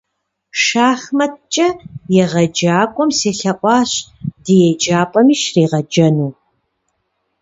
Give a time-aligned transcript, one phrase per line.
[0.63, 1.67] Шахматкӏэ
[2.23, 3.91] егъэджакӏуэм селъэӏуащ
[4.43, 6.31] ди еджапӏэми щригъэджэну.